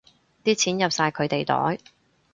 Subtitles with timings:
[0.43, 1.77] 啲錢入晒佢哋袋